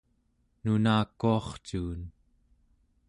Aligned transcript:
nunakuarcuun 0.63 2.01